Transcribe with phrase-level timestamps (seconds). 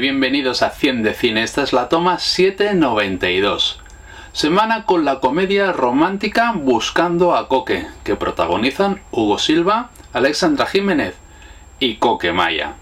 [0.00, 1.42] Bienvenidos a 100 de Cine.
[1.42, 3.78] Esta es la toma 792.
[4.32, 11.14] Semana con la comedia romántica Buscando a Coque, que protagonizan Hugo Silva, Alexandra Jiménez
[11.78, 12.74] y Coque Maya.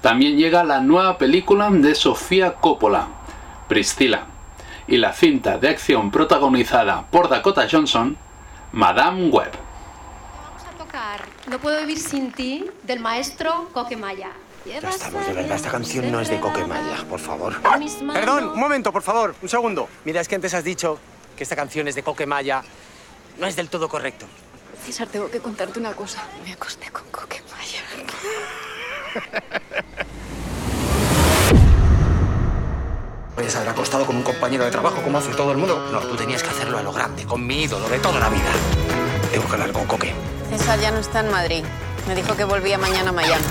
[0.00, 3.08] También llega la nueva película de Sofía Coppola,
[3.68, 4.24] Priscila,
[4.88, 8.16] y la cinta de acción protagonizada por Dakota Johnson,
[8.72, 9.50] Madame Web.
[10.90, 14.32] Tocar No puedo vivir sin ti del maestro Coquemaya.
[14.66, 17.54] Ya estamos, de verdad, esta canción no es de Coquemaya, por favor.
[18.12, 19.88] Perdón, un momento, por favor, un segundo.
[20.04, 20.98] Mira, es que antes has dicho
[21.36, 22.62] que esta canción es de Coquemaya.
[23.38, 24.26] No es del todo correcto.
[24.84, 26.24] César, tengo que contarte una cosa.
[26.44, 27.82] Me acosté con Coquemaya.
[33.34, 35.88] Puedes haber acostado con un compañero de trabajo como hace todo el mundo.
[35.92, 38.99] No, tú tenías que hacerlo a lo grande, con mi ídolo de toda la vida.
[39.30, 40.12] Tengo que hablar con Coque.
[40.50, 41.64] César ya no está en Madrid.
[42.08, 43.44] Me dijo que volvía mañana a Miami.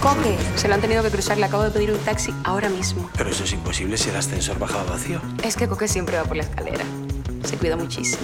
[0.00, 1.38] Coque, se lo han tenido que cruzar.
[1.38, 3.08] Le acabo de pedir un taxi ahora mismo.
[3.16, 5.20] Pero eso es imposible si el ascensor bajaba vacío.
[5.42, 6.84] Es que Coque siempre va por la escalera.
[7.44, 8.20] Se cuida muchísimo.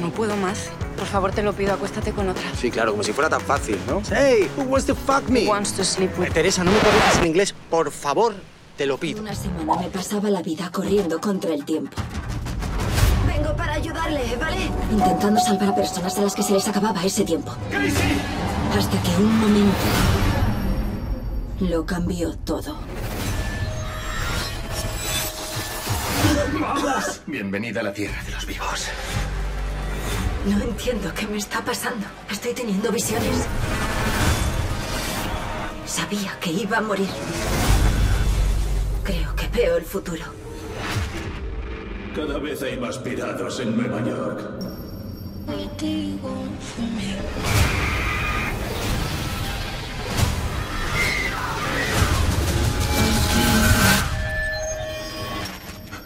[0.00, 0.70] No puedo más.
[1.00, 2.42] Por favor, te lo pido, acuéstate con otra.
[2.54, 4.02] Sí, claro, como si fuera tan fácil, ¿no?
[4.14, 5.46] Hey, who wants to fuck me?
[5.46, 6.28] Wants to sleep with...
[6.28, 8.34] Eh, Teresa, no me corrijas en inglés, por favor,
[8.76, 9.22] te lo pido.
[9.22, 11.96] Una semana me pasaba la vida corriendo contra el tiempo.
[13.26, 14.70] Vengo para ayudarle, ¿vale?
[14.92, 17.50] Intentando salvar a personas a las que se les acababa ese tiempo.
[18.76, 19.74] Hasta que un momento
[21.60, 22.76] lo cambió todo.
[27.26, 28.90] Bienvenida a la tierra de los vivos.
[30.46, 32.06] No entiendo qué me está pasando.
[32.30, 33.46] Estoy teniendo visiones.
[35.84, 37.08] Sabía que iba a morir.
[39.04, 40.24] Creo que veo el futuro.
[42.14, 44.40] Cada vez hay más pirados en Nueva York.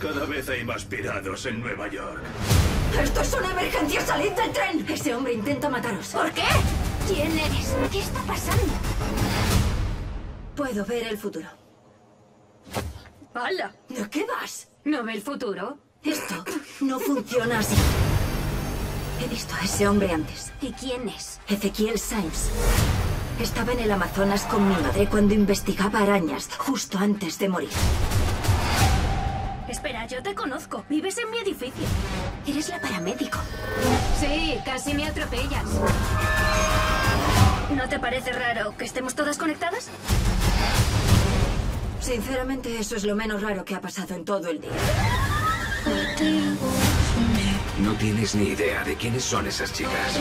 [0.01, 2.23] Cada vez hay más pirados en Nueva York.
[3.03, 4.01] ¡Esto es una emergencia!
[4.01, 4.87] ¡Salid del tren!
[4.89, 6.09] Ese hombre intenta mataros.
[6.09, 6.45] ¿Por qué?
[7.09, 7.75] ¿Quién eres?
[7.91, 8.73] ¿Qué está pasando?
[10.57, 11.49] Puedo ver el futuro.
[13.35, 13.75] ¡Hala!
[13.89, 14.69] ¿De qué vas?
[14.85, 15.79] ¿No ve el futuro?
[16.03, 16.45] Esto
[16.81, 17.75] no funciona así.
[19.23, 20.53] He visto a ese hombre antes.
[20.61, 21.41] ¿Y quién es?
[21.49, 22.51] Ezequiel Symes.
[23.41, 27.71] Estaba en el Amazonas con mi madre cuando investigaba arañas, justo antes de morir.
[30.09, 30.85] Yo te conozco.
[30.89, 31.87] Vives en mi edificio.
[32.47, 33.39] Eres la paramédico.
[34.21, 35.65] Sí, casi me atropellas.
[37.75, 39.89] ¿No te parece raro que estemos todas conectadas?
[42.01, 44.71] Sinceramente, eso es lo menos raro que ha pasado en todo el día.
[47.81, 50.19] No tienes ni idea de quiénes son esas chicas.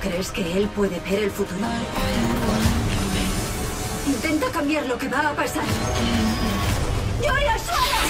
[0.00, 1.66] ¿Crees que él puede ver el futuro?
[4.06, 5.64] Intenta cambiar lo que va a pasar.
[7.22, 8.02] ¡Yuri al suelo!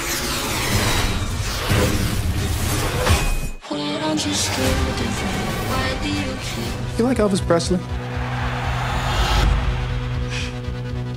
[6.99, 7.79] You like Elvis Presley?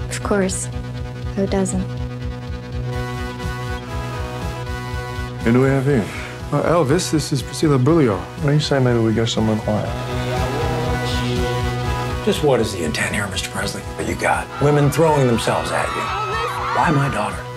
[0.10, 0.68] Of course.
[1.36, 1.82] Who doesn't?
[5.44, 6.06] Who do we have here?
[6.52, 8.16] Uh, Elvis, this is Priscilla Beaulieu.
[8.18, 9.86] What do you say maybe we go somewhere quiet?
[12.26, 13.52] Just what is the intent here, Mr.
[13.52, 13.82] Presley?
[13.82, 14.48] What you got?
[14.62, 16.02] Women throwing themselves at you.
[16.76, 17.55] Why my daughter?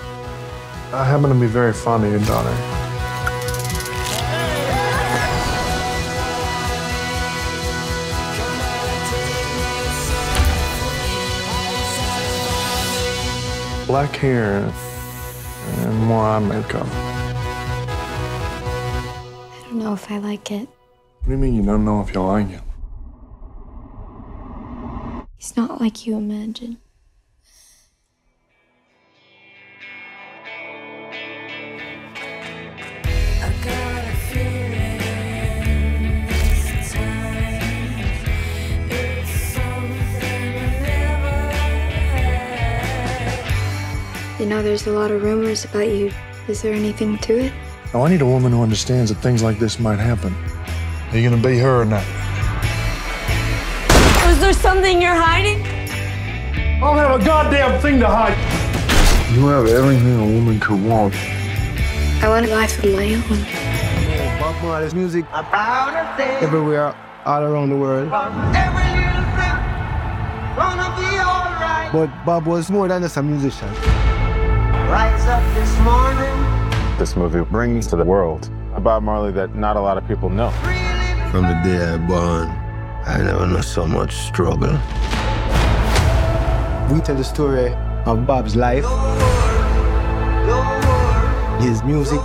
[0.91, 2.49] I happen to be very fond of your daughter.
[13.87, 14.73] Black hair
[15.77, 16.87] and more eye makeup.
[16.87, 17.85] I
[19.65, 20.71] don't know if I like it.
[21.21, 22.63] What do you mean you don't know if you like it?
[25.37, 26.79] He's not like you imagine.
[44.49, 46.11] Know, there's a lot of rumors about you.
[46.49, 47.53] Is there anything to it?
[47.93, 50.35] Now, I need a woman who understands that things like this might happen.
[51.11, 52.05] Are you gonna be her or not?
[54.31, 55.63] Is there something you're hiding?
[55.63, 58.37] I don't have a goddamn thing to hide.
[59.35, 61.15] You have everything a woman could want.
[62.23, 64.41] I want a life of my own.
[64.41, 65.27] Bob Marley's music
[66.41, 66.95] everywhere,
[67.27, 68.09] all around the world.
[71.93, 73.98] But Bob was more than just a musician.
[74.89, 76.99] Rise up this morning.
[76.99, 80.49] This movie brings to the world about Marley that not a lot of people know.
[81.31, 82.49] From the day I born,
[83.05, 84.73] I never know so much struggle.
[86.91, 87.75] We tell the story
[88.07, 88.87] of Bob's life,
[91.61, 92.21] his music,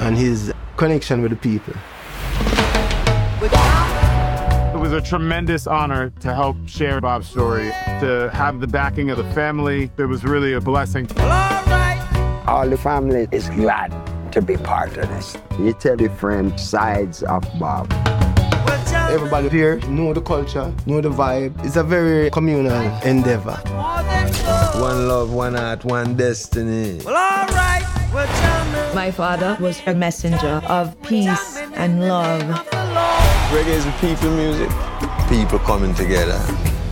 [0.00, 1.74] and his connection with the people.
[4.88, 7.68] It was a tremendous honor to help share Bob's story,
[8.00, 9.90] to have the backing of the family.
[9.98, 11.06] It was really a blessing.
[12.46, 13.92] All the family is glad
[14.32, 15.36] to be part of this.
[15.58, 17.92] You tell different sides of Bob.
[19.10, 21.62] Everybody here know the culture, know the vibe.
[21.66, 23.60] It's a very communal endeavor.
[24.80, 27.02] One love, one heart, one destiny.
[27.04, 27.84] Well, all right.
[28.94, 32.77] My father was a messenger of peace and love.
[33.48, 34.68] Reggae is a people music.
[35.30, 36.38] People coming together.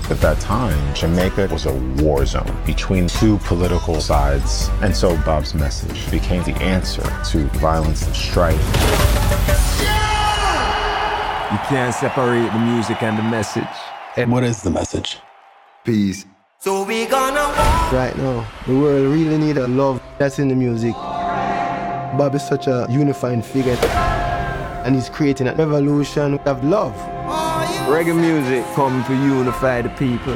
[0.09, 5.55] At that time, Jamaica was a war zone between two political sides, and so Bob's
[5.55, 8.57] message became the answer to violence and strife.
[11.53, 13.65] You can't separate the music and the message.
[14.17, 15.19] And what is the message?
[15.85, 16.25] Peace.
[16.61, 17.93] So we gonna walk.
[17.93, 20.95] Right now, the world really need a love that's in the music.
[22.17, 23.77] Bob is such a unifying figure,
[24.87, 26.95] and he's creating a revolution of love.
[27.91, 30.35] Reggae music come to unify the people.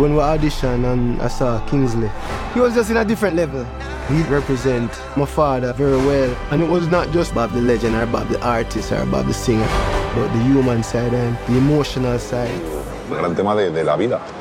[0.00, 2.10] When we auditioned and I saw Kingsley,
[2.54, 3.66] he was just in a different level.
[4.08, 6.34] He represent my father very well.
[6.50, 9.34] And it was not just about the legend or about the artist or about the
[9.34, 9.68] singer,
[10.14, 12.62] but the human side and the emotional side.
[13.10, 14.39] El gran tema de, de la vida.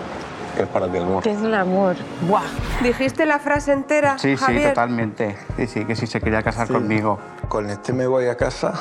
[0.60, 1.24] ¿Qué es para ti el amor?
[1.24, 1.96] ¿Qué es el amor?
[2.28, 2.44] Buah.
[2.84, 4.70] ¿Dijiste la frase entera, Sí, sí, Javier?
[4.72, 5.38] totalmente.
[5.56, 7.18] Sí, sí, que sí se quería casar conmigo.
[7.48, 8.74] Con este me voy a casa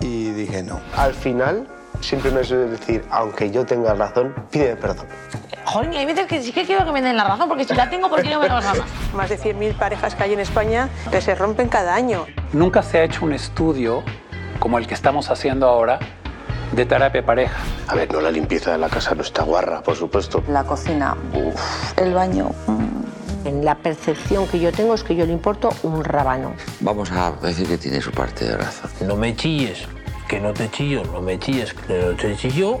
[0.00, 0.80] y dije no.
[0.96, 1.68] Al final,
[2.00, 5.06] siempre me suele decir, aunque yo tenga razón, pídeme perdón.
[5.64, 7.88] Joder, hay veces que sí que quiero que me den la razón, porque si la
[7.88, 8.86] tengo, ¿por qué no me la vas a dar?
[9.14, 12.26] Más de 100.000 parejas que hay en España que se rompen cada año.
[12.52, 14.02] Nunca se ha hecho un estudio
[14.58, 16.00] como el que estamos haciendo ahora
[16.72, 17.56] de terapia pareja.
[17.88, 20.42] A ver, no la limpieza de la casa no está guarra, por supuesto.
[20.48, 22.50] La cocina, uff, el baño.
[22.66, 23.02] mm.
[23.44, 26.54] En la percepción que yo tengo es que yo le importo un rábano.
[26.80, 28.88] Vamos a decir que tiene su parte de razón.
[29.04, 29.88] No me chilles,
[30.28, 32.78] que no te chillo, no me chilles, que no te chillo.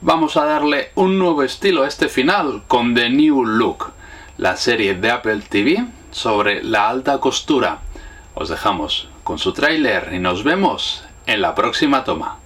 [0.00, 3.92] Vamos a darle un nuevo estilo a este final con The New Look,
[4.38, 7.78] la serie de Apple TV sobre la alta costura.
[8.34, 12.36] Os dejamos con su tráiler y nos vemos en la próxima toma.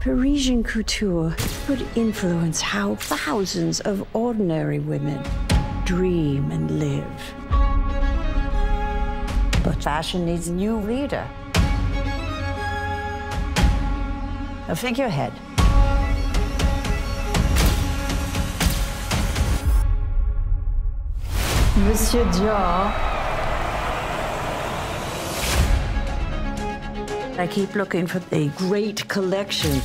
[0.00, 1.34] Parisian couture
[1.66, 5.20] could influence how thousands of ordinary women
[5.84, 7.34] dream and live.
[9.64, 11.26] But fashion needs a new leader.
[14.68, 15.32] A figurehead.
[21.76, 23.15] Monsieur Dior.
[27.38, 29.82] I keep looking for a great collection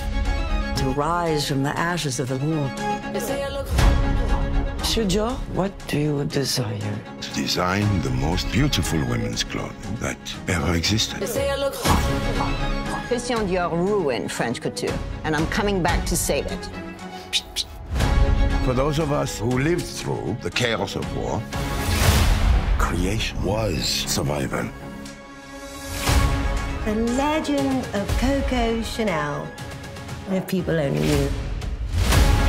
[0.78, 2.72] to rise from the ashes of the war.
[3.12, 7.00] Monsieur Dior, what do you desire?
[7.20, 10.18] To Design the most beautiful women's clothing that
[10.48, 11.20] ever existed.
[13.10, 16.70] Christian Dior ruined French couture, and I'm coming back to save it.
[18.64, 21.42] For those of us who lived through the chaos of war,
[22.78, 24.70] creation was survival.
[26.86, 29.48] The legend of Coco Chanel.
[30.32, 31.30] If people only knew.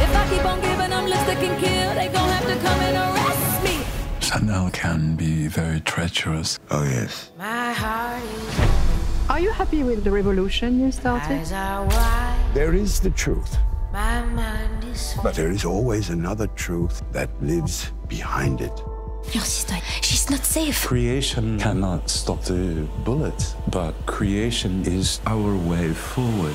[0.04, 2.96] If I keep on giving them lipstick and kill, they gon' have to come and
[2.96, 3.84] arrest me.
[4.20, 6.58] Chanel can be very treacherous.
[6.70, 7.30] Oh, yes.
[7.36, 11.34] My heart is Are you happy with the revolution you started?
[11.40, 13.58] eyes are wide, There is the truth,
[13.92, 18.82] my mind is but there is always another truth that lives behind it.
[19.30, 20.84] Your sister, she's not safe.
[20.86, 26.54] Creation cannot stop the bullet, but creation is our way forward.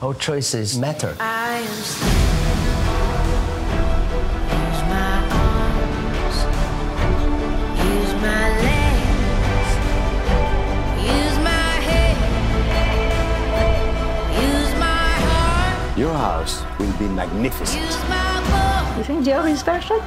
[0.00, 1.14] Our choices matter.
[1.20, 2.08] I am still.
[4.48, 6.36] Use my arms,
[7.84, 9.70] use my legs,
[11.04, 12.16] use my head,
[14.42, 17.78] use my heart, Your house will be magnificent.
[17.82, 18.96] use my voice.
[18.98, 20.00] You think Dior is fashion?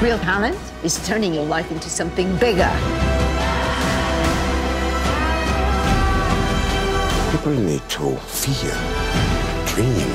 [0.00, 2.70] Real talent is turning your life into something bigger.
[7.30, 8.78] People need to feel,
[9.66, 10.14] dream,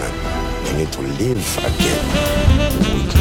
[0.64, 3.15] they need to live again.